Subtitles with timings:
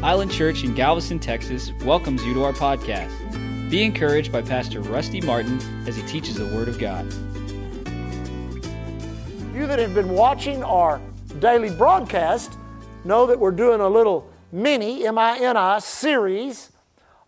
[0.00, 3.10] Island Church in Galveston, Texas welcomes you to our podcast.
[3.68, 7.04] Be encouraged by Pastor Rusty Martin as he teaches the Word of God.
[9.52, 11.00] You that have been watching our
[11.40, 12.56] daily broadcast
[13.04, 16.70] know that we're doing a little mini, M I N I, series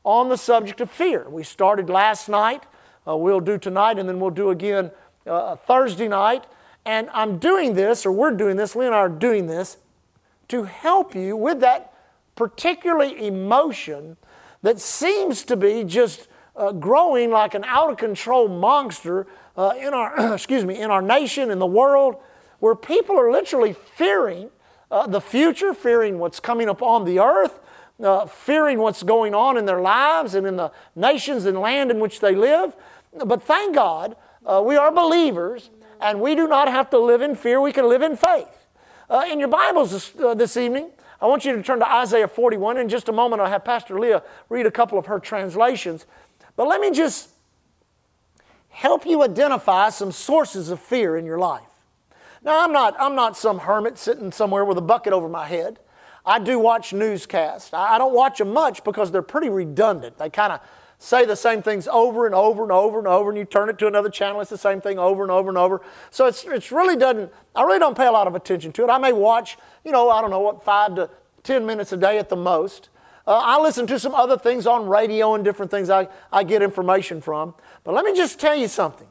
[0.04, 1.28] on the subject of fear.
[1.28, 2.62] We started last night,
[3.06, 4.92] uh, we'll do tonight, and then we'll do again
[5.26, 6.44] uh, Thursday night.
[6.84, 9.78] And I'm doing this, or we're doing this, Lee and I are doing this,
[10.46, 11.89] to help you with that
[12.40, 14.16] particularly emotion
[14.62, 16.26] that seems to be just
[16.56, 19.26] uh, growing like an out of control monster
[19.58, 22.16] uh, in our excuse me in our nation in the world
[22.60, 24.48] where people are literally fearing
[24.90, 27.60] uh, the future fearing what's coming upon the earth
[28.02, 32.00] uh, fearing what's going on in their lives and in the nations and land in
[32.00, 32.74] which they live.
[33.22, 35.68] But thank god uh, we are believers
[36.00, 37.60] and we do not have to live in fear.
[37.60, 38.48] We can live in faith.
[39.10, 42.78] Uh, in your bibles this, this evening I want you to turn to Isaiah 41.
[42.78, 46.06] In just a moment, I'll have Pastor Leah read a couple of her translations.
[46.56, 47.30] But let me just
[48.70, 51.62] help you identify some sources of fear in your life.
[52.42, 55.78] Now, I'm not, I'm not some hermit sitting somewhere with a bucket over my head.
[56.24, 57.72] I do watch newscasts.
[57.72, 60.18] I don't watch them much because they're pretty redundant.
[60.18, 60.60] They kind of
[61.02, 63.78] say the same things over and over and over and over, and you turn it
[63.78, 65.80] to another channel, it's the same thing over and over and over.
[66.10, 68.90] So it's, it's really doesn't, I really don't pay a lot of attention to it.
[68.90, 71.08] I may watch, you know, I don't know what, five to
[71.42, 72.90] 10 minutes a day at the most.
[73.26, 76.60] Uh, I listen to some other things on radio and different things I, I get
[76.60, 77.54] information from.
[77.82, 79.08] But let me just tell you something.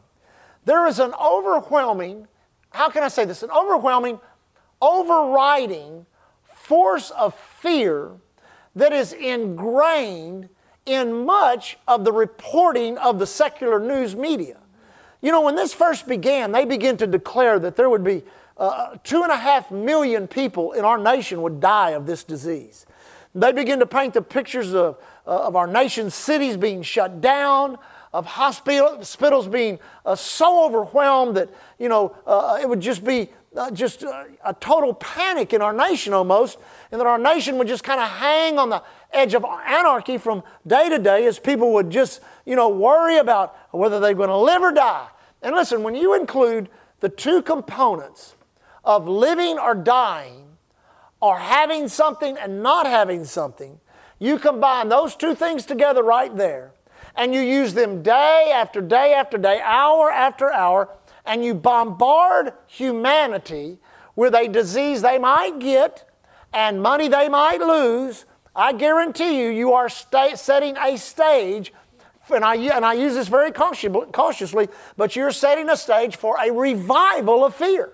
[0.65, 2.27] There is an overwhelming,
[2.69, 3.41] how can I say this?
[3.41, 4.19] An overwhelming,
[4.79, 6.05] overriding
[6.43, 8.11] force of fear
[8.75, 10.49] that is ingrained
[10.89, 14.57] in much of the reporting of the secular news media.
[15.21, 18.23] You know, when this first began, they began to declare that there would be
[18.57, 22.85] uh, two and a half million people in our nation would die of this disease.
[23.35, 27.77] They begin to paint the pictures of, uh, of our nation's cities being shut down,
[28.11, 33.69] of hospitals being uh, so overwhelmed that, you know, uh, it would just be uh,
[33.71, 36.57] just uh, a total panic in our nation almost,
[36.91, 38.81] and that our nation would just kind of hang on the
[39.11, 43.55] edge of anarchy from day to day as people would just, you know, worry about
[43.71, 45.07] whether they're going to live or die.
[45.41, 48.35] And listen, when you include the two components
[48.83, 50.49] of living or dying,
[51.21, 53.79] or having something and not having something,
[54.19, 56.71] you combine those two things together right there,
[57.15, 60.89] and you use them day after day after day, hour after hour,
[61.25, 63.77] and you bombard humanity
[64.15, 66.09] with a disease they might get
[66.53, 68.25] and money they might lose
[68.59, 71.71] I guarantee you, you are sta- setting a stage,
[72.29, 76.51] and I, and I use this very cautiously, but you're setting a stage for a
[76.51, 77.93] revival of fear.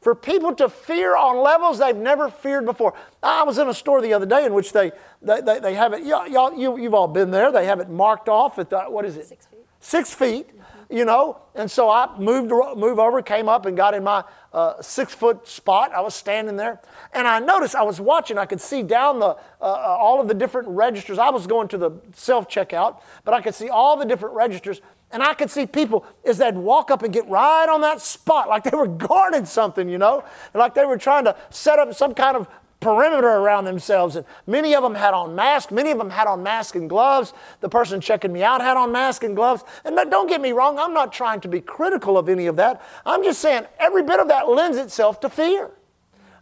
[0.00, 2.94] For people to fear on levels they've never feared before.
[3.22, 4.90] I was in a store the other day in which they,
[5.22, 7.88] they, they, they have it, y'all, y'all, you, you've all been there, they have it
[7.88, 9.28] marked off at the, what is it?
[9.28, 9.60] Six feet.
[9.78, 10.50] Six feet
[10.88, 11.38] you know.
[11.54, 15.46] And so I moved, moved over, came up, and got in my uh, six foot
[15.46, 15.92] spot.
[15.92, 16.80] I was standing there,
[17.12, 18.38] and I noticed I was watching.
[18.38, 21.18] I could see down the uh, uh, all of the different registers.
[21.18, 24.80] I was going to the self checkout, but I could see all the different registers.
[25.12, 28.48] And I could see people as they'd walk up and get right on that spot,
[28.48, 32.12] like they were guarding something, you know, like they were trying to set up some
[32.12, 32.48] kind of
[32.86, 34.14] perimeter around themselves.
[34.14, 35.72] And many of them had on masks.
[35.72, 37.32] Many of them had on masks and gloves.
[37.60, 39.64] The person checking me out had on masks and gloves.
[39.84, 42.80] And don't get me wrong, I'm not trying to be critical of any of that.
[43.04, 45.72] I'm just saying every bit of that lends itself to fear.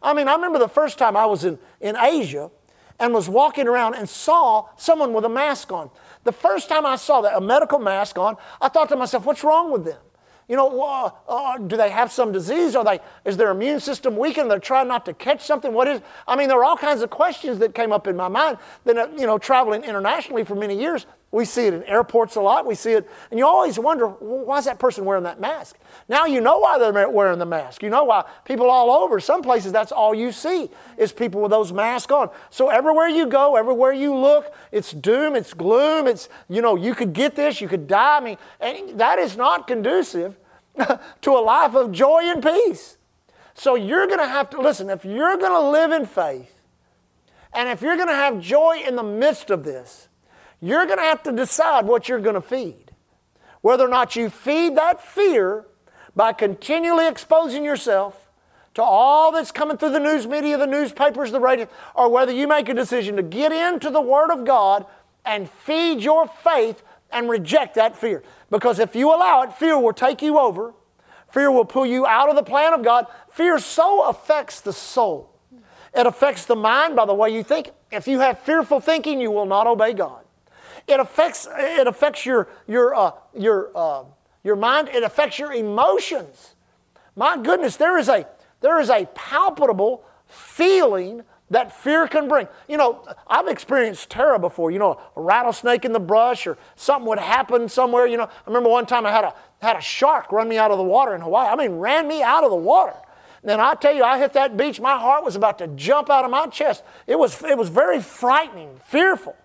[0.03, 2.51] I mean, I remember the first time I was in, in Asia
[3.01, 5.89] and was walking around and saw someone with a mask on.
[6.25, 9.43] The first time I saw that, a medical mask on, I thought to myself, what's
[9.43, 10.01] wrong with them?
[10.49, 12.77] You know, uh, uh, do they have some disease?
[12.77, 14.51] Are they, is their immune system weakened?
[14.51, 15.73] They're trying not to catch something?
[15.73, 16.03] What is?
[16.29, 18.59] I mean, there are all kinds of questions that came up in my mind.
[18.85, 22.41] Then, uh, you know, traveling internationally for many years, we see it in airports a
[22.41, 22.65] lot.
[22.65, 25.77] We see it, and you always wonder, why is that person wearing that mask?
[26.09, 27.83] Now you know why they're wearing the mask.
[27.83, 31.51] You know why people all over, some places that's all you see is people with
[31.51, 32.31] those masks on.
[32.51, 36.95] So everywhere you go, everywhere you look, it's doom, it's gloom, it's, you know, you
[36.95, 38.19] could get this, you could die.
[38.19, 40.37] I mean, and that is not conducive
[41.23, 42.97] to a life of joy and peace.
[43.55, 46.55] So you're going to have to, listen, if you're going to live in faith,
[47.53, 50.09] and if you're going to have joy in the midst of this,
[50.61, 52.91] you're going to have to decide what you're going to feed.
[53.61, 55.67] Whether or not you feed that fear
[56.17, 58.29] by continually exposing yourself
[58.75, 62.49] to all that's coming through the news media, the newspapers, the radio, or whether you
[62.49, 64.85] make a decision to get into the Word of God
[65.25, 66.83] and feed your faith
[67.15, 68.23] and reject that fear.
[68.51, 70.75] Because if you allow it, fear will take you over.
[71.29, 73.07] Fear will pull you out of the plan of God.
[73.31, 75.31] Fear so affects the soul.
[75.95, 77.71] It affects the mind by the way you think.
[77.91, 80.25] If you have fearful thinking, you will not obey God.
[80.87, 84.05] It affects, it affects your, your, uh, your, uh,
[84.43, 84.89] your mind.
[84.89, 86.55] It affects your emotions.
[87.17, 88.27] My goodness, there is a,
[88.61, 92.49] there is a palpable feeling that fear can bring.
[92.69, 94.71] You know, I've experienced terror before.
[94.71, 98.07] You know, a rattlesnake in the brush or something would happen somewhere.
[98.07, 100.71] You know, I remember one time I had a, had a shark run me out
[100.71, 101.49] of the water in Hawaii.
[101.49, 102.95] I mean, ran me out of the water.
[103.45, 106.25] And I tell you, I hit that beach, my heart was about to jump out
[106.25, 106.83] of my chest.
[107.07, 109.37] It was, it was very frightening, fearful.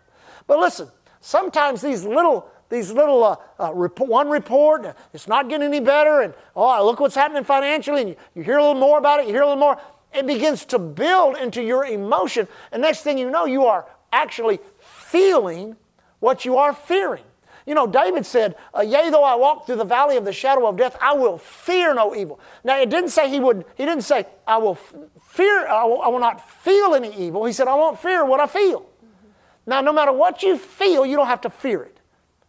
[0.47, 0.87] But listen,
[1.19, 6.33] sometimes these little, these little uh, uh, one report, it's not getting any better, and
[6.55, 9.33] oh, look what's happening financially, and you, you hear a little more about it, you
[9.33, 9.77] hear a little more.
[10.13, 14.59] It begins to build into your emotion, and next thing you know, you are actually
[14.79, 15.75] feeling
[16.19, 17.23] what you are fearing.
[17.65, 20.65] You know, David said, uh, Yea, though I walk through the valley of the shadow
[20.67, 22.39] of death, I will fear no evil.
[22.63, 24.95] Now, it didn't say he would, he didn't say, I will f-
[25.27, 27.45] fear, I will, I will, not feel any evil.
[27.45, 28.81] He said, I won't fear what I feel.
[28.81, 29.27] Mm-hmm.
[29.67, 31.99] Now, no matter what you feel, you don't have to fear it.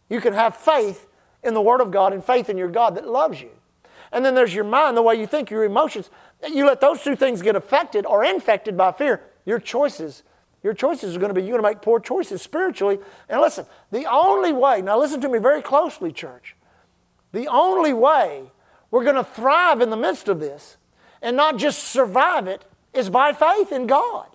[0.08, 1.06] You can have faith
[1.42, 3.50] in the Word of God and faith in your God that loves you.
[4.12, 6.08] And then there's your mind, the way you think, your emotions.
[6.48, 10.22] You let those two things get affected or infected by fear, your choices
[10.62, 12.98] your choices are going to be you're going to make poor choices spiritually.
[13.28, 16.54] And listen, the only way, now listen to me very closely, church.
[17.32, 18.50] The only way
[18.90, 20.76] we're going to thrive in the midst of this
[21.22, 24.26] and not just survive it is by faith in God.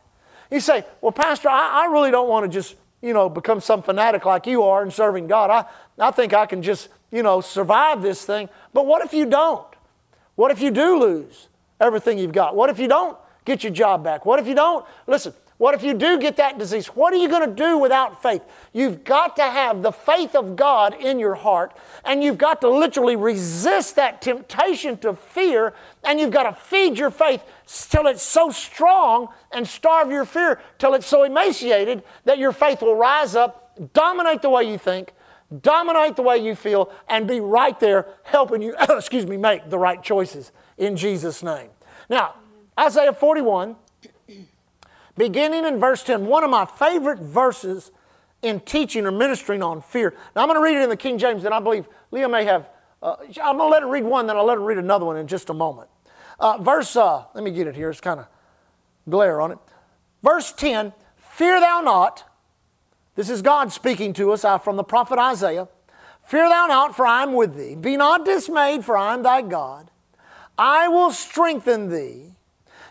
[0.49, 3.83] You say, well, Pastor, I, I really don't want to just, you know, become some
[3.83, 5.49] fanatic like you are in serving God.
[5.49, 5.65] I,
[5.99, 8.49] I think I can just, you know, survive this thing.
[8.73, 9.67] But what if you don't?
[10.35, 11.49] What if you do lose
[11.79, 12.55] everything you've got?
[12.55, 14.25] What if you don't get your job back?
[14.25, 14.85] What if you don't?
[15.07, 16.87] Listen, what if you do get that disease?
[16.87, 18.43] What are you going to do without faith?
[18.73, 22.69] You've got to have the faith of God in your heart, and you've got to
[22.69, 25.73] literally resist that temptation to fear,
[26.03, 27.41] and you've got to feed your faith
[27.89, 32.81] till it's so strong and starve your fear till it's so emaciated that your faith
[32.81, 35.13] will rise up, dominate the way you think,
[35.61, 39.79] dominate the way you feel, and be right there helping you, excuse me, make the
[39.79, 41.69] right choices in Jesus' name.
[42.09, 42.35] Now,
[42.79, 43.75] Isaiah 41
[45.17, 47.91] beginning in verse 10, one of my favorite verses
[48.41, 50.13] in teaching or ministering on fear.
[50.35, 52.45] Now, I'm going to read it in the King James, and I believe Leah may
[52.45, 52.69] have.
[53.01, 55.17] Uh, I'm going to let her read one, then I'll let her read another one
[55.17, 55.89] in just a moment.
[56.39, 58.27] Uh, verse, uh, let me get it here, it's kind of
[59.09, 59.57] glare on it.
[60.21, 62.23] Verse 10 Fear thou not.
[63.15, 65.67] This is God speaking to us uh, from the prophet Isaiah.
[66.23, 67.75] Fear thou not, for I am with thee.
[67.75, 69.91] Be not dismayed, for I am thy God.
[70.57, 72.33] I will strengthen thee.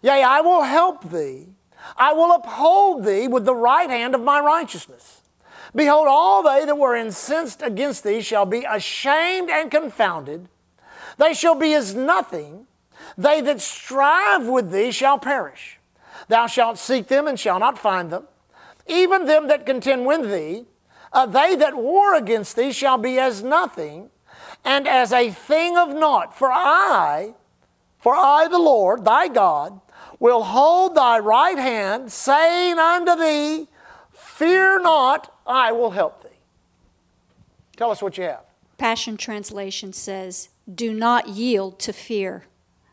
[0.03, 1.47] Yea, I will help thee.
[1.97, 5.23] I will uphold thee with the right hand of my righteousness.
[5.75, 10.49] Behold, all they that were incensed against thee shall be ashamed and confounded.
[11.19, 12.67] They shall be as nothing.
[13.19, 15.79] They that strive with thee shall perish.
[16.29, 18.27] Thou shalt seek them and shalt not find them.
[18.87, 20.65] Even them that contend with thee,
[21.13, 24.11] uh, they that war against thee shall be as nothing
[24.65, 26.37] and as a thing of naught.
[26.37, 27.35] For I,
[28.05, 29.81] for I, the Lord, thy God,
[30.21, 33.67] will hold thy right hand, saying unto thee,
[34.13, 36.37] Fear not, I will help thee.
[37.79, 38.43] Tell us what you have.
[38.77, 42.45] Passion Translation says, Do not yield to fear,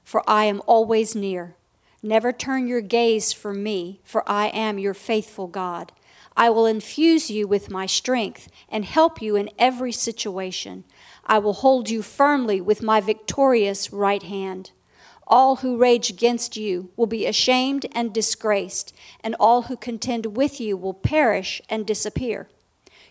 [0.06, 1.56] for I am always near.
[2.02, 5.92] Never turn your gaze from me, for I am your faithful God.
[6.38, 10.86] I will infuse you with my strength and help you in every situation.
[11.26, 14.72] I will hold you firmly with my victorious right hand.
[15.32, 20.60] All who rage against you will be ashamed and disgraced, and all who contend with
[20.60, 22.50] you will perish and disappear.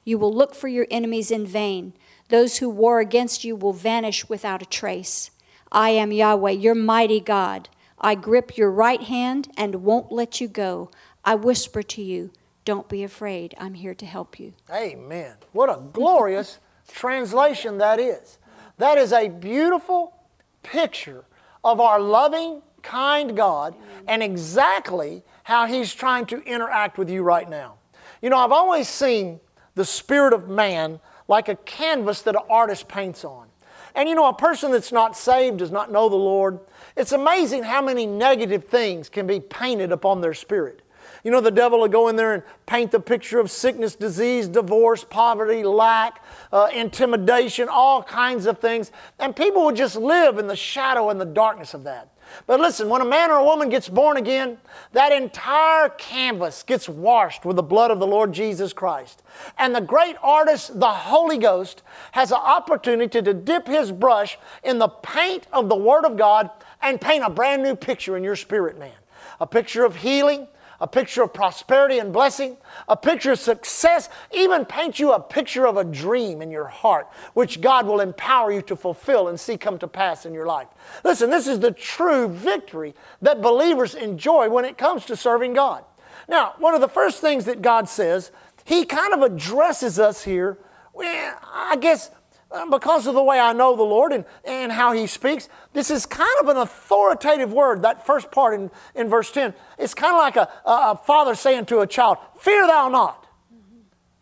[0.05, 1.95] You will look for your enemies in vain.
[2.29, 5.31] Those who war against you will vanish without a trace.
[5.73, 7.71] I am Yahweh, your mighty God.
[7.99, 10.91] I grip your right hand and won't let you go.
[11.25, 12.33] I whisper to you,
[12.67, 13.55] don't be afraid.
[13.57, 14.53] I'm here to help you.
[14.71, 15.37] Amen.
[15.53, 16.59] What a glorious
[16.93, 18.37] translation that is.
[18.77, 20.15] That is a beautiful
[20.63, 21.25] picture
[21.65, 23.75] of our loving, kind God
[24.07, 27.77] and exactly how He's trying to interact with you right now.
[28.23, 29.41] You know, I've always seen
[29.75, 33.49] the spirit of man like a canvas that an artist paints on.
[33.95, 36.61] And you know, a person that's not saved does not know the Lord.
[36.97, 40.83] It's amazing how many negative things can be painted upon their spirit.
[41.25, 44.49] You know, the devil will go in there and paint the picture of sickness, disease,
[44.49, 48.91] divorce, poverty, lack, uh, intimidation, all kinds of things.
[49.19, 52.09] And people will just live in the shadow and the darkness of that.
[52.47, 54.59] But listen, when a man or a woman gets born again,
[54.93, 59.23] that entire canvas gets washed with the blood of the Lord Jesus Christ.
[59.59, 64.79] And the great artist, the Holy Ghost, has an opportunity to dip his brush in
[64.79, 66.51] the paint of the Word of God
[66.83, 68.93] and paint a brand new picture in your spirit, man.
[69.41, 70.47] A picture of healing,
[70.81, 72.57] a picture of prosperity and blessing,
[72.89, 77.09] a picture of success, even paint you a picture of a dream in your heart,
[77.35, 80.69] which God will empower you to fulfill and see come to pass in your life.
[81.05, 85.85] Listen, this is the true victory that believers enjoy when it comes to serving God.
[86.29, 88.31] Now, one of the first things that God says,
[88.65, 90.59] He kind of addresses us here,
[90.99, 92.11] I guess
[92.53, 95.91] Uh, because of the way I know the Lord and, and how He speaks, this
[95.91, 99.55] is kind of an authoritative word, that first part in, in verse 10.
[99.79, 103.27] It's kind of like a, a father saying to a child, Fear thou not.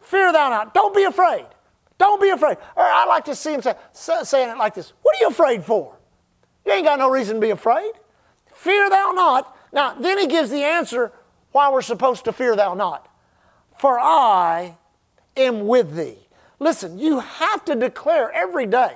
[0.01, 0.75] Fear thou not.
[0.75, 1.47] Don't be afraid.
[1.97, 2.59] Don't be afraid.
[2.77, 5.65] Or I like to see him say, saying it like this What are you afraid
[5.65, 5.97] for?
[6.65, 7.93] You ain't got no reason to be afraid.
[8.55, 9.57] Fear thou not.
[9.73, 11.13] Now, then he gives the answer
[11.53, 13.09] why we're supposed to fear thou not.
[13.79, 14.77] For I
[15.37, 16.28] am with thee.
[16.59, 18.95] Listen, you have to declare every day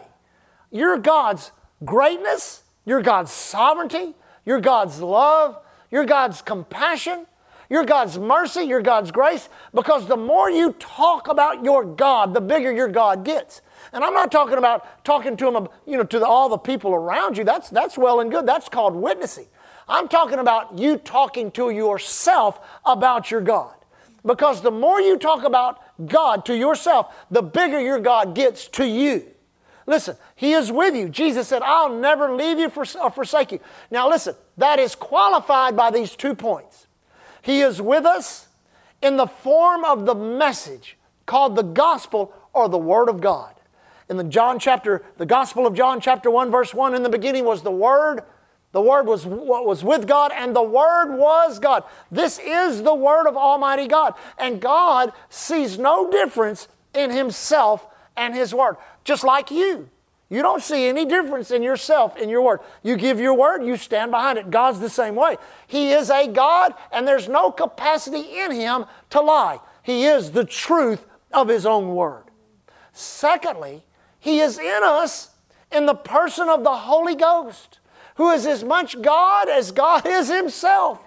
[0.71, 1.53] your God's
[1.85, 4.15] greatness, your God's sovereignty,
[4.45, 5.59] your God's love,
[5.91, 7.27] your God's compassion,
[7.69, 12.41] your God's mercy, your God's grace, because the more you talk about your God, the
[12.41, 13.63] bigger your God gets.
[13.93, 16.93] And I'm not talking about talking to them, you know, to the, all the people
[16.93, 17.45] around you.
[17.45, 18.47] That's, that's well and good.
[18.47, 19.47] That's called witnessing.
[19.89, 23.75] I'm talking about you talking to yourself about your God.
[24.25, 28.87] Because the more you talk about God to yourself, the bigger your God gets to
[28.87, 29.27] you.
[29.87, 31.09] Listen, He is with you.
[31.09, 33.61] Jesus said, I'll never leave you or uh, forsake you.
[33.91, 36.87] Now, listen, that is qualified by these two points.
[37.43, 38.49] He is with us
[39.03, 43.55] in the form of the message called the gospel or the Word of God.
[44.09, 47.45] In the John chapter, the Gospel of John, chapter 1, verse 1, in the beginning
[47.45, 48.23] was the Word,
[48.73, 51.85] the Word was what was with God, and the Word was God.
[52.11, 54.15] This is the Word of Almighty God.
[54.39, 57.87] And God sees no difference in Himself
[58.17, 59.89] and His Word, just like you.
[60.31, 62.61] You don't see any difference in yourself, in your word.
[62.83, 64.51] You give your word, you stand behind it.
[64.51, 65.37] God's the same way.
[65.67, 69.61] He is a God, and there's no capacity in Him to lie.
[69.83, 72.25] He is the truth of His own word.
[72.95, 73.83] Secondly,
[74.19, 75.33] He is in us
[75.71, 77.81] in the person of the Holy Ghost
[78.17, 81.03] who is as much God as God is Himself.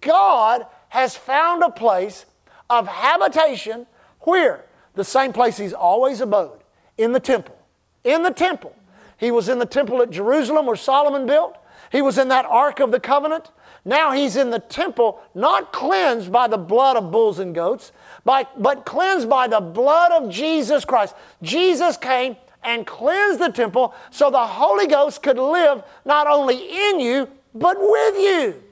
[0.00, 2.26] God has found a place
[2.68, 3.86] of habitation
[4.20, 4.64] where?
[4.94, 6.58] The same place He's always abode,
[6.98, 7.56] in the temple.
[8.04, 8.74] In the temple.
[9.18, 11.56] He was in the temple at Jerusalem where Solomon built.
[11.90, 13.50] He was in that Ark of the Covenant.
[13.84, 17.92] Now he's in the temple, not cleansed by the blood of bulls and goats,
[18.24, 21.14] but, but cleansed by the blood of Jesus Christ.
[21.40, 22.36] Jesus came
[22.66, 27.76] and cleanse the temple so the Holy Ghost could live not only in you, but
[27.78, 28.62] with you.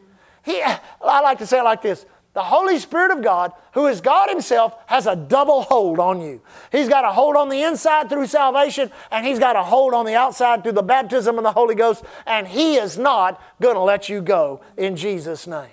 [0.45, 4.01] He, I like to say it like this the Holy Spirit of God, who is
[4.01, 6.43] God Himself, has a double hold on you.
[6.73, 10.05] He's got a hold on the inside through salvation, and He's got a hold on
[10.05, 13.81] the outside through the baptism of the Holy Ghost, and He is not going to
[13.81, 15.71] let you go in Jesus' name.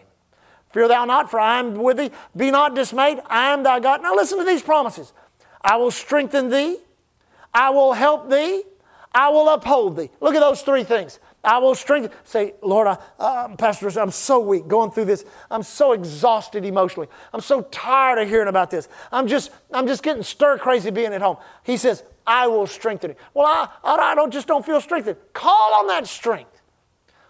[0.70, 2.12] Fear thou not, for I am with thee.
[2.38, 4.04] Be not dismayed, I am thy God.
[4.04, 5.13] Now listen to these promises
[5.63, 6.78] I will strengthen thee.
[7.53, 8.63] I will help thee.
[9.13, 10.10] I will uphold thee.
[10.22, 11.20] Look at those three things.
[11.43, 12.12] I will strengthen.
[12.24, 15.25] Say, Lord, I, uh, Pastor, I'm so weak going through this.
[15.50, 17.10] I'm so exhausted emotionally.
[17.34, 18.88] I'm so tired of hearing about this.
[19.12, 21.38] I'm just, I'm just getting stir crazy being at home.
[21.63, 23.17] He says, I will strengthen you.
[23.34, 25.17] Well, I, I don't just don't feel strengthened.
[25.34, 26.62] Call on that strength.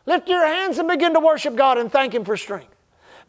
[0.05, 2.75] Lift your hands and begin to worship God and thank Him for strength.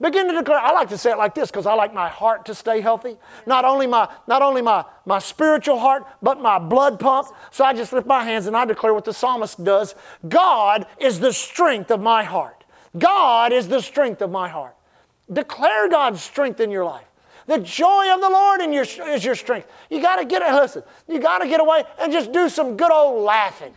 [0.00, 0.58] Begin to declare.
[0.58, 3.16] I like to say it like this because I like my heart to stay healthy.
[3.46, 7.28] Not only my, not only my, my spiritual heart, but my blood pump.
[7.50, 9.94] So I just lift my hands and I declare what the psalmist does
[10.28, 12.64] God is the strength of my heart.
[12.99, 14.76] God is the strength of my heart.
[15.32, 17.06] Declare God's strength in your life.
[17.46, 19.68] The joy of the Lord in your, is your strength.
[19.90, 20.54] You got to get it.
[20.54, 23.75] Listen, you got to get away and just do some good old laughing.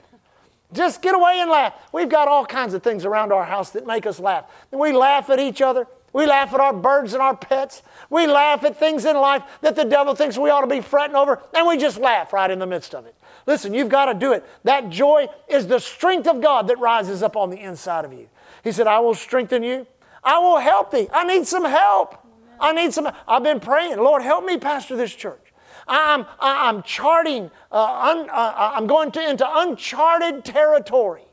[0.74, 1.74] Just get away and laugh.
[1.92, 4.46] We've got all kinds of things around our house that make us laugh.
[4.72, 5.88] And we laugh at each other.
[6.16, 7.84] We laugh at our birds and our pets.
[8.10, 11.14] We laugh at things in life that the devil thinks we ought to be fretting
[11.14, 13.14] over, and we just laugh right in the midst of it.
[13.46, 14.46] Listen, you've got to do it.
[14.64, 18.30] That joy is the strength of God that rises up on the inside of you.
[18.64, 19.88] He said, I will strengthen you.
[20.24, 21.10] I will help thee.
[21.12, 22.18] I need some help.
[22.62, 23.12] I need some.
[23.28, 25.52] I've been praying, Lord, help me pastor this church.
[25.86, 31.26] I'm, I'm charting, uh, un, uh, I'm going to, into uncharted territory.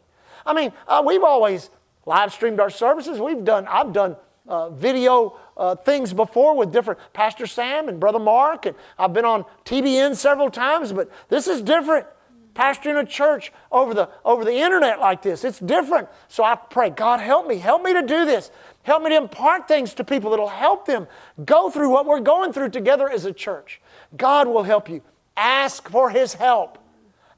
[0.45, 1.71] I mean, uh, we've always
[2.05, 3.21] live streamed our services.
[3.21, 4.17] We've done, I've done
[4.49, 9.25] uh, video uh, things before with different Pastor Sam and Brother Mark, and I've been
[9.25, 12.07] on TBN several times, but this is different.
[12.55, 16.09] Pastoring a church over the over the internet like this, it's different.
[16.29, 18.51] So I pray, God help me, help me to do this.
[18.83, 21.07] Help me to impart things to people that'll help them
[21.45, 23.81] go through what we're going through together as a church.
[24.17, 25.03] God will help you.
[25.37, 26.79] Ask for His help.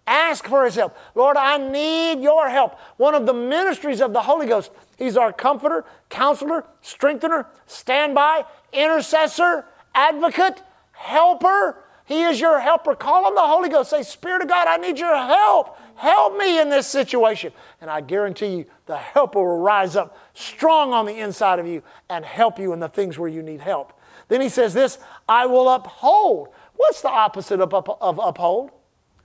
[0.07, 0.97] Ask for His help.
[1.15, 2.79] Lord, I need your help.
[2.97, 9.67] One of the ministries of the Holy Ghost He's our comforter, counselor, strengthener, standby, intercessor,
[9.95, 11.79] advocate, helper.
[12.05, 12.95] He is your helper.
[12.95, 13.91] Call on the Holy Ghost.
[13.91, 15.79] Say, Spirit of God, I need your help.
[15.97, 17.53] Help me in this situation.
[17.81, 21.83] And I guarantee you, the helper will rise up strong on the inside of you
[22.11, 23.93] and help you in the things where you need help.
[24.29, 24.99] Then he says this
[25.29, 26.49] I will uphold.
[26.77, 28.71] What's the opposite of, up, of uphold?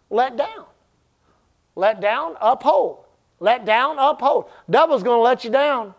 [0.09, 0.65] Let down.
[1.75, 3.05] Let down, uphold.
[3.39, 4.50] Let down, uphold.
[4.69, 5.93] Devil's going to let you down.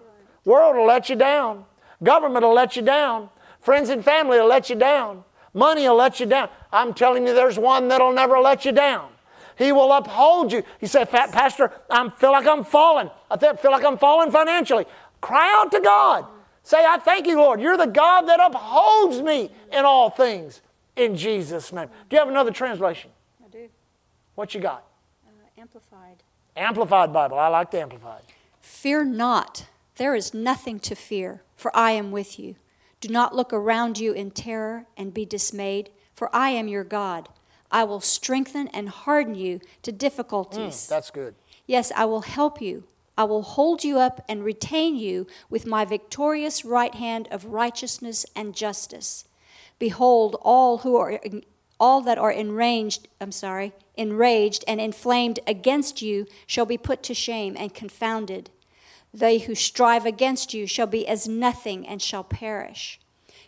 [0.45, 1.65] World will let you down.
[2.03, 3.31] Government will let you down.
[3.61, 5.25] Friends and family will let you down.
[5.53, 6.49] Money will let you down.
[6.73, 9.09] I'm telling you, there's one that'll never let you down.
[9.57, 10.63] He will uphold you.
[10.81, 13.11] You say, Pastor, I feel like I'm falling.
[13.31, 14.87] I feel like I'm falling financially.
[15.21, 16.27] Cry out to God.
[16.63, 17.61] Say, I thank you, Lord.
[17.61, 20.63] You're the God that upholds me in all things
[20.97, 21.89] in Jesus' name.
[22.09, 23.11] Do you have another translation?
[23.45, 23.69] I do.
[24.35, 24.85] What you got?
[25.27, 26.23] Uh, amplified.
[26.57, 27.39] Amplified Bible.
[27.39, 28.23] I like the Amplified.
[28.61, 29.67] Fear not.
[29.97, 32.57] There is nothing to fear, for I am with you.
[33.01, 37.29] Do not look around you in terror and be dismayed, for I am your God.
[37.71, 40.87] I will strengthen and harden you to difficulties.
[40.87, 41.35] Mm, that's good.
[41.67, 42.85] Yes, I will help you.
[43.17, 48.27] I will hold you up and retain you with my victorious right hand of righteousness
[48.35, 49.25] and justice.
[49.79, 51.21] Behold, all who are
[51.79, 57.15] all that are enraged, I'm sorry, enraged and inflamed against you shall be put to
[57.15, 58.49] shame and confounded.
[59.13, 62.99] They who strive against you shall be as nothing and shall perish.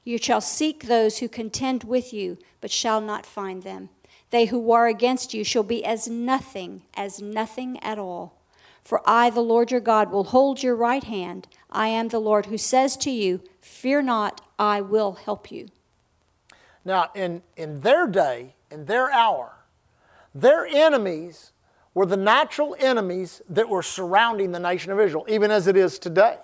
[0.04, 3.88] You shall seek those who contend with you, but shall not find them.
[4.30, 8.38] They who war against you shall be as nothing, as nothing at all.
[8.84, 11.46] For I, the Lord your God, will hold your right hand.
[11.70, 15.68] I am the Lord who says to you, Fear not, I will help you.
[16.84, 19.61] Now, in, in their day, in their hour,
[20.34, 21.52] their enemies
[21.94, 25.98] were the natural enemies that were surrounding the nation of Israel, even as it is
[25.98, 26.38] today.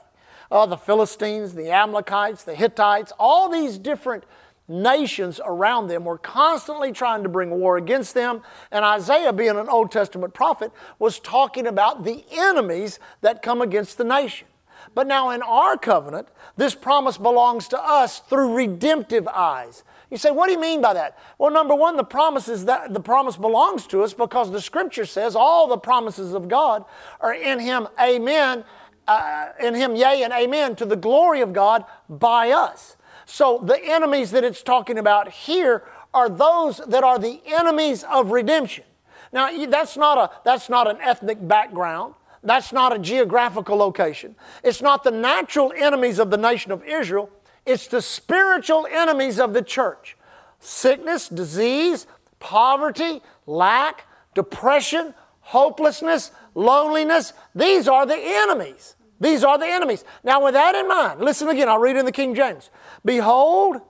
[0.51, 4.25] Uh, the Philistines, the Amalekites, the Hittites, all these different
[4.67, 8.43] nations around them were constantly trying to bring war against them.
[8.71, 13.97] And Isaiah, being an Old Testament prophet, was talking about the enemies that come against
[13.97, 14.47] the nation.
[14.95, 19.85] But now in our covenant, this promise belongs to us through redemptive eyes.
[20.11, 21.19] You say, what do you mean by that?
[21.37, 25.05] Well, number one, the promise is that the promise belongs to us because the scripture
[25.05, 26.85] says all the promises of God
[27.21, 28.65] are in Him, amen,
[29.07, 32.97] uh, in Him, yea, and amen, to the glory of God by us.
[33.27, 38.31] So the enemies that it's talking about here are those that are the enemies of
[38.31, 38.85] redemption.
[39.31, 42.15] Now, that's not, a, that's not an ethnic background.
[42.43, 44.37] That's not a geographical location.
[44.63, 47.29] It's not the natural enemies of the nation of Israel.
[47.69, 50.17] It's the spiritual enemies of the church.
[50.59, 52.07] Sickness, disease,
[52.39, 57.35] poverty, lack, depression, hopelessness, loneliness.
[57.55, 58.97] These are the enemies.
[59.21, 60.03] These are the enemies.
[60.25, 61.69] Now, with that in mind, listen again.
[61.69, 62.71] I'll read in the King James.
[63.05, 63.83] Behold,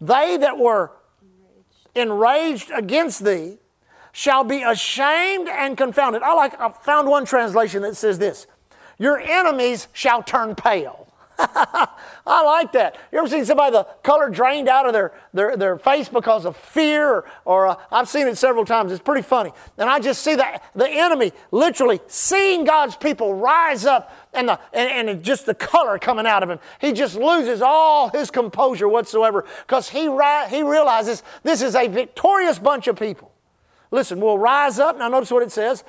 [0.00, 0.92] they that were
[1.96, 3.58] enraged against thee
[4.12, 6.22] shall be ashamed and confounded.
[6.22, 6.60] I like.
[6.60, 8.46] I found one translation that says this:
[8.98, 10.99] Your enemies shall turn pale.
[12.26, 12.98] I like that.
[13.10, 16.56] You ever seen somebody the color drained out of their, their, their face because of
[16.56, 17.08] fear?
[17.08, 18.92] Or, or uh, I've seen it several times.
[18.92, 19.52] It's pretty funny.
[19.78, 24.60] And I just see that the enemy literally seeing God's people rise up and, the,
[24.74, 26.58] and, and just the color coming out of him.
[26.78, 31.88] He just loses all his composure whatsoever because he, ri- he realizes this is a
[31.88, 33.32] victorious bunch of people.
[33.90, 34.98] Listen, we'll rise up.
[34.98, 35.84] Now, notice what it says.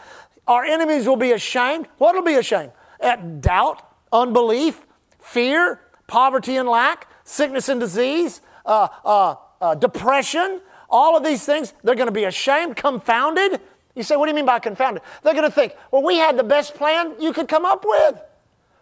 [0.48, 1.88] Our enemies will be ashamed.
[1.98, 2.72] What will be ashamed?
[3.00, 4.86] At doubt, unbelief,
[5.22, 11.74] fear, poverty and lack, sickness and disease, uh, uh, uh, depression, all of these things,
[11.84, 13.62] they're going to be ashamed, confounded.
[13.96, 15.04] You say, what do you mean by confounded?
[15.24, 18.20] They're going to think, well, we had the best plan you could come up with.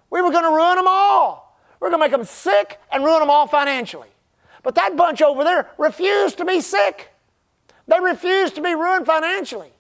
[0.10, 1.56] We were going to ruin them all.
[1.80, 4.10] We we're going to make them sick and ruin them all financially.
[4.64, 7.12] But that bunch over there refused to be sick.
[7.88, 9.72] They refused to be ruined financially.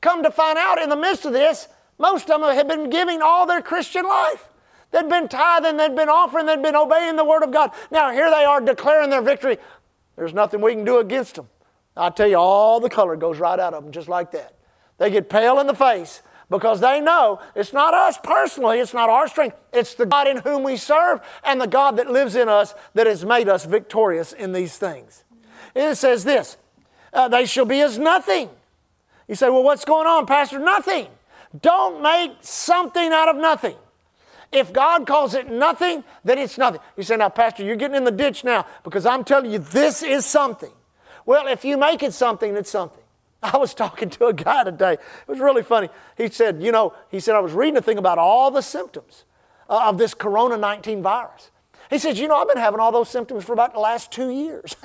[0.00, 3.22] Come to find out, in the midst of this, most of them have been giving
[3.22, 4.48] all their Christian life.
[4.94, 7.72] They'd been tithing, they'd been offering, they'd been obeying the Word of God.
[7.90, 9.58] Now here they are declaring their victory.
[10.14, 11.48] There's nothing we can do against them.
[11.96, 14.54] I tell you, all the color goes right out of them just like that.
[14.98, 19.10] They get pale in the face because they know it's not us personally, it's not
[19.10, 22.48] our strength, it's the God in whom we serve and the God that lives in
[22.48, 25.24] us that has made us victorious in these things.
[25.74, 26.56] It says this
[27.12, 28.48] uh, they shall be as nothing.
[29.26, 30.60] You say, well, what's going on, Pastor?
[30.60, 31.08] Nothing.
[31.60, 33.74] Don't make something out of nothing.
[34.54, 36.80] If God calls it nothing, then it's nothing.
[36.96, 40.02] You say, now, Pastor, you're getting in the ditch now because I'm telling you this
[40.02, 40.72] is something.
[41.26, 43.02] Well, if you make it something, it's something.
[43.42, 44.92] I was talking to a guy today.
[44.92, 45.88] It was really funny.
[46.16, 49.24] He said, you know, he said, I was reading a thing about all the symptoms
[49.68, 51.50] uh, of this Corona 19 virus.
[51.90, 54.30] He says, You know, I've been having all those symptoms for about the last two
[54.30, 54.74] years.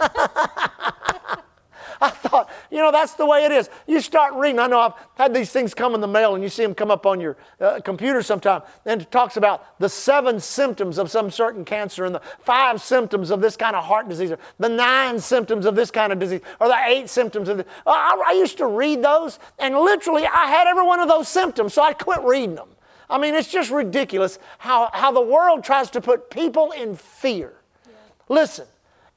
[2.02, 3.70] I thought, you know, that's the way it is.
[3.88, 4.60] You start reading.
[4.60, 6.92] I know I've had these things come in the mail, and you see them come
[6.92, 8.62] up on your uh, computer sometime.
[8.86, 13.32] And it talks about the seven symptoms of some certain cancer, and the five symptoms
[13.32, 16.42] of this kind of heart disease, or the nine symptoms of this kind of disease,
[16.60, 17.66] or the eight symptoms of this.
[17.86, 21.74] I, I used to read those, and literally, I had every one of those symptoms,
[21.74, 22.70] so I quit reading them.
[23.10, 27.54] I mean, it's just ridiculous how, how the world tries to put people in fear.
[27.86, 27.92] Yeah.
[28.28, 28.68] Listen,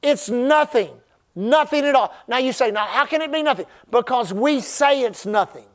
[0.01, 0.89] it's nothing
[1.35, 2.13] Nothing at all.
[2.27, 3.65] Now you say, now how can it be nothing?
[3.89, 5.65] Because we say it's nothing.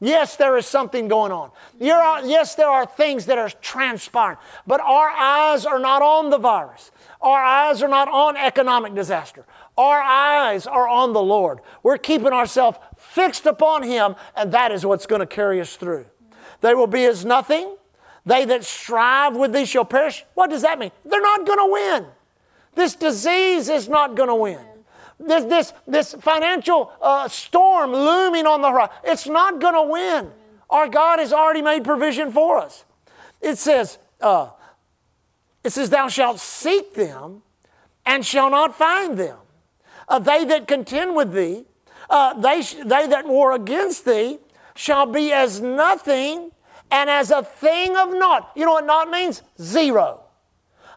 [0.00, 1.50] Yes, there is something going on.
[1.80, 6.92] yes, there are things that are transpiring, but our eyes are not on the virus.
[7.20, 9.44] Our eyes are not on economic disaster.
[9.76, 11.58] Our eyes are on the Lord.
[11.82, 16.06] We're keeping ourselves fixed upon Him, and that is what's going to carry us through.
[16.60, 17.76] They will be as nothing.
[18.24, 20.24] They that strive with thee shall perish.
[20.34, 20.92] What does that mean?
[21.04, 22.06] They're not going to win.
[22.76, 24.60] This disease is not going to win
[25.18, 28.94] this, this, this financial uh, storm looming on the horizon.
[29.04, 30.30] It's not going to win.
[30.70, 32.84] Our God has already made provision for us.
[33.40, 34.50] It says, uh,
[35.64, 37.42] it says, Thou shalt seek them
[38.06, 39.38] and shall not find them.
[40.08, 41.64] Uh, they that contend with thee,
[42.08, 44.38] uh, they, they that war against thee,
[44.74, 46.50] shall be as nothing
[46.90, 48.50] and as a thing of naught.
[48.54, 49.42] You know what naught means?
[49.60, 50.20] Zero.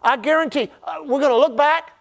[0.02, 1.92] I guarantee, uh, we're going to look back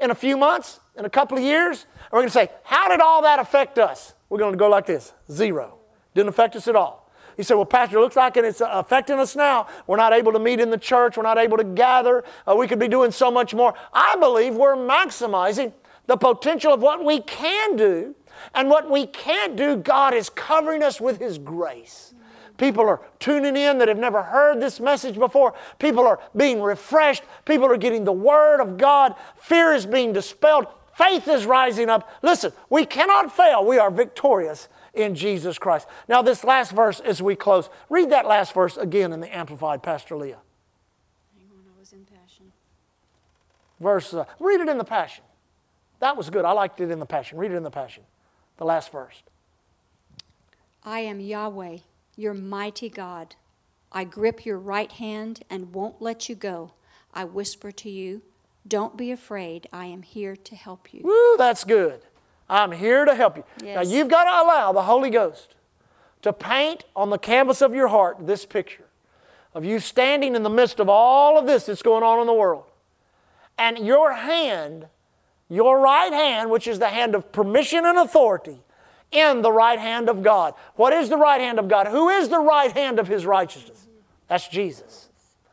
[0.00, 2.88] in a few months in a couple of years, and we're going to say, How
[2.88, 4.14] did all that affect us?
[4.28, 5.78] We're going to go like this zero.
[6.14, 7.10] Didn't affect us at all.
[7.36, 9.68] He said, Well, Pastor, it looks like it's affecting us now.
[9.86, 11.16] We're not able to meet in the church.
[11.16, 12.24] We're not able to gather.
[12.46, 13.74] Uh, we could be doing so much more.
[13.92, 15.72] I believe we're maximizing
[16.06, 18.14] the potential of what we can do.
[18.54, 22.14] And what we can't do, God is covering us with His grace.
[22.56, 25.54] People are tuning in that have never heard this message before.
[25.78, 27.22] People are being refreshed.
[27.44, 29.14] People are getting the Word of God.
[29.36, 30.66] Fear is being dispelled.
[30.98, 32.10] Faith is rising up.
[32.22, 33.64] Listen, we cannot fail.
[33.64, 35.86] We are victorious in Jesus Christ.
[36.08, 39.80] Now, this last verse as we close, read that last verse again in the Amplified,
[39.80, 40.38] Pastor Leah.
[41.36, 42.52] Hang on, I was in Passion.
[43.78, 45.22] Verse, uh, read it in the Passion.
[46.00, 46.44] That was good.
[46.44, 47.38] I liked it in the Passion.
[47.38, 48.02] Read it in the Passion.
[48.56, 49.22] The last verse.
[50.82, 51.78] I am Yahweh,
[52.16, 53.36] your mighty God.
[53.92, 56.72] I grip your right hand and won't let you go.
[57.14, 58.22] I whisper to you,
[58.68, 59.68] don't be afraid.
[59.72, 61.00] I am here to help you.
[61.02, 62.00] Woo, that's good.
[62.48, 63.44] I'm here to help you.
[63.62, 63.76] Yes.
[63.76, 65.54] Now, you've got to allow the Holy Ghost
[66.22, 68.84] to paint on the canvas of your heart this picture
[69.54, 72.34] of you standing in the midst of all of this that's going on in the
[72.34, 72.64] world.
[73.58, 74.86] And your hand,
[75.48, 78.60] your right hand, which is the hand of permission and authority,
[79.10, 80.54] in the right hand of God.
[80.76, 81.88] What is the right hand of God?
[81.88, 83.86] Who is the right hand of His righteousness?
[84.28, 85.08] That's Jesus.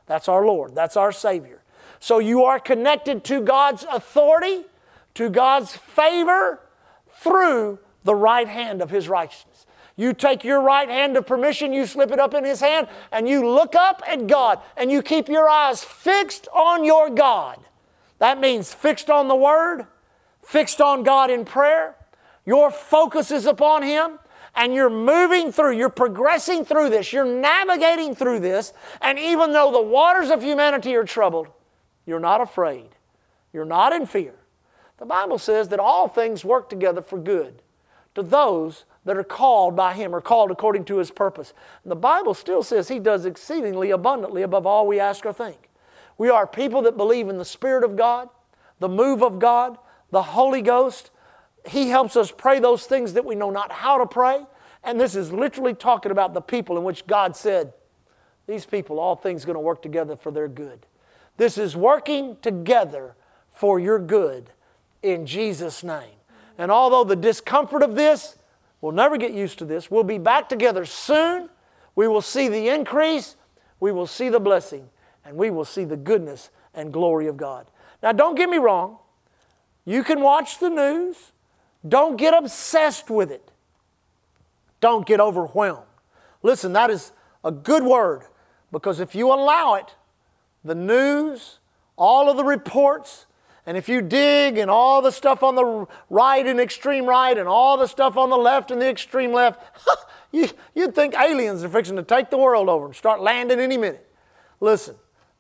[0.08, 0.75] That's our Lord.
[0.75, 1.63] That's our Savior.
[2.06, 4.63] So you are connected to God's authority,
[5.15, 6.60] to God's favor
[7.10, 9.65] through the right hand of His righteousness.
[9.96, 13.28] You take your right hand of permission, you slip it up in His hand, and
[13.28, 17.58] you look up at God and you keep your eyes fixed on your God.
[18.20, 19.88] That means fixed on the Word,
[20.44, 21.96] fixed on God in prayer.
[22.46, 24.20] Your focus is upon Him
[24.54, 29.72] and you're moving through, you're progressing through this, you're navigating through this, and even though
[29.72, 31.48] the waters of humanity are troubled,
[32.06, 32.89] you're not afraid.
[33.54, 34.36] You're not in fear.
[34.98, 37.62] The Bible says that all things work together for good
[38.15, 41.54] to those that are called by Him or called according to His purpose.
[41.84, 45.70] And the Bible still says He does exceedingly abundantly above all we ask or think.
[46.18, 48.30] We are people that believe in the Spirit of God,
[48.80, 49.78] the move of God,
[50.12, 51.12] the Holy Ghost.
[51.68, 54.46] He helps us pray those things that we know not how to pray.
[54.84, 57.74] And this is literally talking about the people in which God said,
[58.48, 60.86] These people, all things are going to work together for their good.
[61.38, 63.15] This is working together
[63.52, 64.52] for your good
[65.04, 66.15] in Jesus' name.
[66.58, 68.38] And although the discomfort of this,
[68.82, 71.50] we'll never get used to this, we'll be back together soon.
[71.95, 73.36] We will see the increase,
[73.80, 74.89] we will see the blessing,
[75.24, 77.67] and we will see the goodness and glory of God.
[78.04, 78.98] Now, don't get me wrong.
[79.86, 81.15] You can watch the news.
[81.88, 83.52] Don't get obsessed with it.
[84.82, 85.88] Don't get overwhelmed.
[86.43, 87.12] Listen, that is
[87.43, 88.24] a good word
[88.71, 89.95] because if you allow it,
[90.65, 91.60] the news,
[91.95, 93.28] all of the reports,
[93.65, 97.47] and if you dig and all the stuff on the right and extreme right and
[97.47, 99.60] all the stuff on the left and the extreme left,
[100.32, 103.78] you, would think aliens are fixing to take the world over and start landing any
[103.78, 104.08] minute.
[104.60, 104.95] Listen,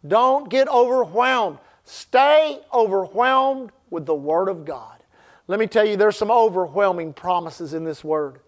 [0.07, 1.59] don't get overwhelmed.
[1.83, 4.97] Stay overwhelmed with the Word of God.
[5.47, 8.39] Let me tell you, there's some overwhelming promises in this Word.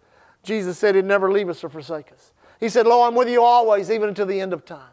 [0.41, 2.31] Jesus said He'd never leave us or forsake us.
[2.59, 4.89] He said, Lo, I'm with you always, even until the end of time.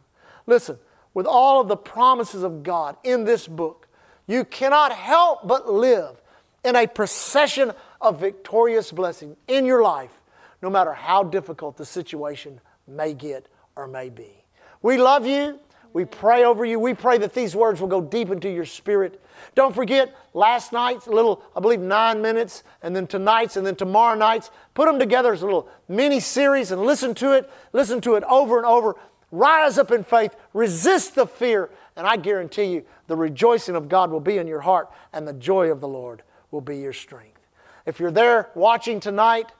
[0.47, 0.79] Listen,
[1.15, 3.89] with all of the promises of God in this book,
[4.27, 6.21] you cannot help but live
[6.65, 10.21] in a procession of victorious blessing in your life,
[10.61, 14.45] no matter how difficult the situation may get or may be.
[14.83, 15.61] We love you.
[15.93, 16.81] We pray over you.
[16.81, 19.23] We pray that these words will go deep into your spirit.
[19.55, 24.17] Don't forget last night's little, I believe, nine minutes, and then tonight's, and then tomorrow
[24.17, 24.51] night's.
[24.75, 27.49] Put them together as a little mini series and listen to it.
[27.73, 28.97] Listen to it over and over.
[29.35, 30.37] Rise up in faith.
[30.53, 31.71] Resist the fear.
[31.97, 35.33] And I guarantee you, the rejoicing of God will be in your heart, and the
[35.33, 37.41] joy of the Lord will be your strength.
[37.85, 39.51] If you're there watching tonight,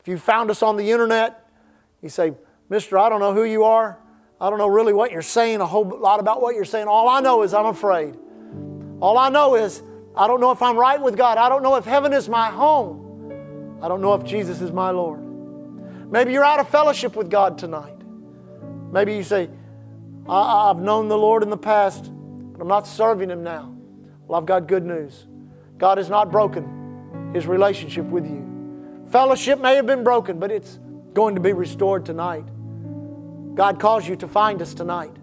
[0.00, 1.48] if you found us on the internet,
[2.02, 2.34] you say,
[2.68, 3.98] Mister, I don't know who you are.
[4.40, 6.86] I don't know really what you're saying, a whole lot about what you're saying.
[6.86, 8.16] All I know is I'm afraid.
[9.00, 9.82] All I know is
[10.16, 11.38] I don't know if I'm right with God.
[11.38, 13.78] I don't know if heaven is my home.
[13.82, 15.20] I don't know if Jesus is my Lord.
[16.10, 17.93] Maybe you're out of fellowship with God tonight.
[18.94, 19.50] Maybe you say,
[20.28, 22.12] I- have known the Lord in the past,
[22.52, 23.74] but I'm not serving Him now.
[24.28, 25.26] Well, I've got good news.
[25.78, 28.46] God has not broken His relationship with you.
[29.10, 30.78] Fellowship may have been broken, but it's
[31.12, 32.44] going to be restored tonight.
[33.56, 35.16] God calls you to find us tonight.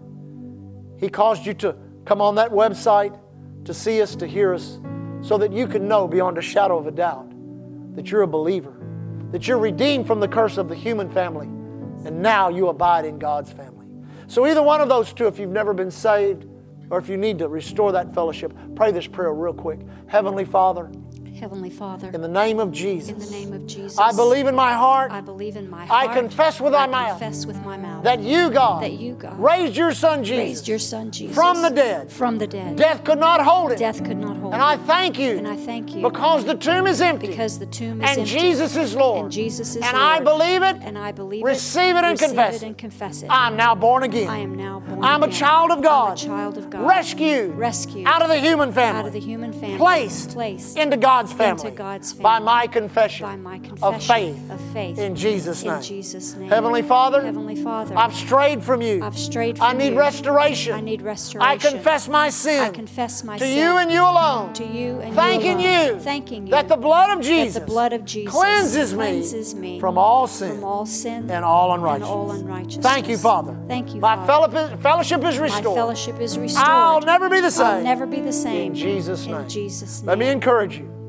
[0.98, 3.18] He caused you to come on that website
[3.64, 4.78] to see us, to hear us,
[5.22, 7.32] so that you can know beyond a shadow of a doubt
[7.96, 8.74] that you're a believer,
[9.30, 11.48] that you're redeemed from the curse of the human family,
[12.04, 13.86] and now you abide in God's family.
[14.26, 16.46] So, either one of those two, if you've never been saved
[16.90, 19.80] or if you need to restore that fellowship, pray this prayer real quick.
[20.06, 20.90] Heavenly Father,
[21.42, 24.54] Heavenly Father, in the name of Jesus, in the name of Jesus, I believe in
[24.54, 25.10] my heart.
[25.10, 26.08] I believe in my heart.
[26.08, 27.18] I confess with my I mouth.
[27.18, 30.68] confess with my mouth That you, God, that you, God, raised your Son Jesus, raised
[30.68, 32.12] your Son Jesus from the dead.
[32.12, 32.76] From the dead.
[32.76, 33.78] Death could not hold it.
[33.78, 34.66] Death could not hold and it.
[34.66, 35.36] I thank you.
[35.36, 37.26] And I thank you because the tomb is empty.
[37.26, 38.38] because the tomb is and empty.
[38.38, 39.24] Jesus is Lord.
[39.24, 40.00] And Jesus is and Lord.
[40.00, 40.76] I believe it.
[40.82, 43.30] And I believe receive it, and receive confess it and confess it.
[43.30, 44.28] I'm now born again.
[44.28, 46.10] I am now born I'm a child of God.
[46.10, 46.86] I'm a child of God.
[46.86, 47.56] Rescued.
[47.56, 48.06] Rescued.
[48.06, 49.00] Out of the human family.
[49.00, 49.76] Out of the human family.
[49.76, 50.30] Placed.
[50.30, 50.76] Placed.
[50.76, 51.68] into God's family.
[51.68, 52.22] Into God's family.
[52.22, 53.26] By my confession.
[53.26, 54.50] By my confession of faith.
[54.50, 54.98] Of faith.
[54.98, 55.74] In Jesus' name.
[55.74, 56.48] In Jesus' name.
[56.48, 57.22] Heavenly Father.
[57.22, 57.96] Heavenly Father.
[57.96, 59.02] I've strayed from you.
[59.02, 59.98] I've strayed from I need you.
[59.98, 60.74] restoration.
[60.74, 61.48] I need restoration.
[61.48, 62.62] I confess my sin.
[62.62, 63.56] I confess my to sin.
[63.56, 64.52] you and you alone.
[64.54, 65.96] To you and Thanking you alone.
[65.96, 66.00] you.
[66.00, 66.50] Thanking you.
[66.50, 67.60] That the blood of Jesus.
[67.60, 68.98] The blood of Jesus cleanses me.
[68.98, 70.54] cleanses me from all sin.
[70.54, 71.30] From all sin.
[71.30, 72.10] and all unrighteousness.
[72.10, 72.86] And all unrighteousness.
[72.86, 73.56] Thank you, Father.
[73.68, 74.52] Thank you, My Father.
[74.52, 75.64] fellowship, fellowship is restored.
[75.64, 76.66] My fellowship is restored.
[76.68, 77.66] I'll never be the same.
[77.66, 78.72] I'll never be the same.
[78.72, 79.36] In Jesus' name.
[79.36, 80.08] In Jesus' name.
[80.08, 81.01] Let me encourage you.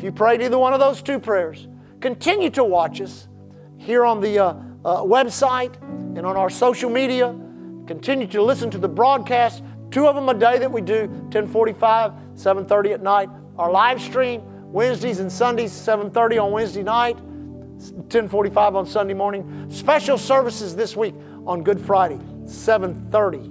[0.00, 1.68] If you prayed either one of those two prayers,
[2.00, 3.28] continue to watch us
[3.76, 5.78] here on the uh, uh, website
[6.16, 7.38] and on our social media.
[7.86, 9.62] Continue to listen to the broadcast.
[9.90, 13.28] Two of them a day that we do, 1045, 730 at night.
[13.58, 14.40] Our live stream,
[14.72, 19.66] Wednesdays and Sundays, 730 on Wednesday night, 1045 on Sunday morning.
[19.70, 21.14] Special services this week
[21.46, 23.50] on Good Friday, 730.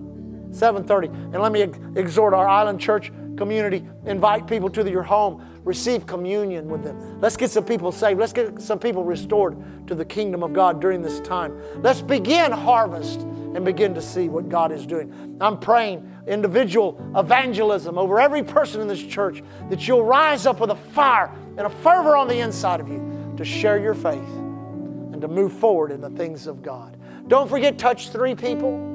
[0.52, 1.10] 7:30.
[1.10, 6.06] And let me ex- exhort our Island Church community, invite people to your home, receive
[6.06, 7.20] communion with them.
[7.22, 8.20] Let's get some people saved.
[8.20, 11.60] Let's get some people restored to the kingdom of God during this time.
[11.82, 15.38] Let's begin harvest and begin to see what God is doing.
[15.42, 20.70] I'm praying individual evangelism over every person in this church that you'll rise up with
[20.70, 24.30] a fire and a fervor on the inside of you to share your faith
[25.12, 26.98] and to move forward in the things of God.
[27.28, 28.90] Don't forget touch 3 people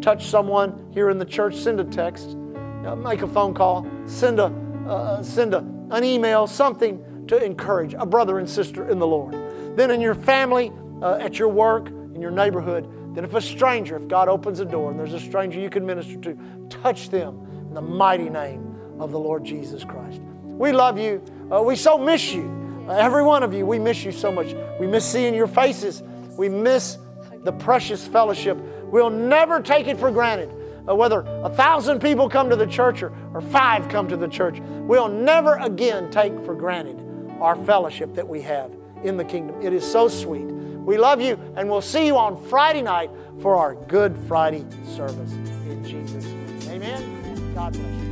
[0.00, 2.36] touch someone here in the church, send a text,
[2.84, 4.52] uh, make a phone call, send a
[4.86, 9.34] uh, send a, an email, something to encourage a brother and sister in the Lord.
[9.76, 10.72] Then in your family,
[11.02, 14.64] uh, at your work, in your neighborhood, then if a stranger, if God opens a
[14.64, 18.76] door and there's a stranger you can minister to, touch them in the mighty name
[18.98, 20.20] of the Lord Jesus Christ.
[20.44, 21.22] We love you.
[21.52, 22.84] Uh, we so miss you.
[22.88, 24.54] Uh, every one of you, we miss you so much.
[24.78, 26.02] We miss seeing your faces.
[26.38, 26.98] We miss
[27.44, 28.56] the precious fellowship.
[28.84, 30.50] We'll never take it for granted.
[30.86, 34.60] Whether a thousand people come to the church or, or five come to the church,
[34.60, 37.02] we'll never again take for granted
[37.40, 38.72] our fellowship that we have
[39.02, 39.60] in the kingdom.
[39.62, 40.44] It is so sweet.
[40.44, 43.10] We love you, and we'll see you on Friday night
[43.42, 45.32] for our Good Friday service.
[45.32, 46.82] In Jesus' name.
[46.82, 47.54] Amen.
[47.54, 48.06] God bless you.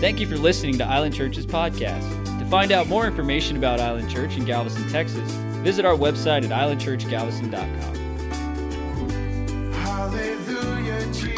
[0.00, 2.24] Thank you for listening to Island Church's podcast.
[2.38, 5.30] To find out more information about Island Church in Galveston, Texas,
[5.62, 8.03] visit our website at islandchurchgalveston.com.
[10.04, 11.33] Hallelujah, Jesus.